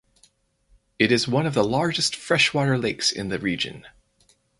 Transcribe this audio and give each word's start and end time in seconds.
It 0.97 1.11
is 1.11 1.27
one 1.27 1.45
of 1.45 1.53
the 1.53 1.63
largest 1.63 2.15
freshwater 2.15 2.75
lakes 2.75 3.11
in 3.11 3.29
the 3.29 3.37
region. 3.37 3.85